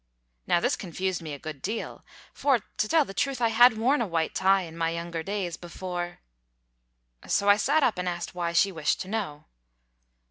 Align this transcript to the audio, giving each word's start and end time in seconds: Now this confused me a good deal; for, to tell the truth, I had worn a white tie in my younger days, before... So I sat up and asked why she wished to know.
Now 0.47 0.59
this 0.59 0.75
confused 0.75 1.21
me 1.21 1.31
a 1.35 1.37
good 1.37 1.61
deal; 1.61 2.03
for, 2.33 2.57
to 2.57 2.87
tell 2.89 3.05
the 3.05 3.13
truth, 3.13 3.39
I 3.39 3.49
had 3.49 3.77
worn 3.77 4.01
a 4.01 4.07
white 4.07 4.33
tie 4.33 4.63
in 4.63 4.75
my 4.75 4.89
younger 4.89 5.21
days, 5.21 5.57
before... 5.57 6.21
So 7.27 7.47
I 7.47 7.57
sat 7.57 7.83
up 7.83 7.99
and 7.99 8.09
asked 8.09 8.33
why 8.33 8.51
she 8.53 8.71
wished 8.71 8.99
to 9.01 9.07
know. 9.07 9.45